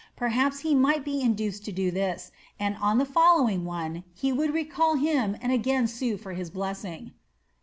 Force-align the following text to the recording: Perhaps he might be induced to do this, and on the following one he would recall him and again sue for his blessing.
Perhaps 0.15 0.61
he 0.61 0.73
might 0.73 1.05
be 1.05 1.21
induced 1.21 1.63
to 1.65 1.71
do 1.71 1.91
this, 1.91 2.31
and 2.59 2.75
on 2.81 2.97
the 2.97 3.05
following 3.05 3.65
one 3.65 4.03
he 4.15 4.33
would 4.33 4.51
recall 4.51 4.95
him 4.95 5.37
and 5.41 5.51
again 5.51 5.85
sue 5.85 6.17
for 6.17 6.33
his 6.33 6.49
blessing. 6.49 7.11